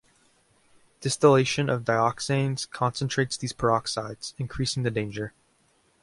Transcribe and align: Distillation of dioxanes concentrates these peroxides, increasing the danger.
Distillation 0.99 1.69
of 1.69 1.83
dioxanes 1.83 2.67
concentrates 2.67 3.37
these 3.37 3.53
peroxides, 3.53 4.33
increasing 4.39 4.81
the 4.81 4.89
danger. 4.89 5.31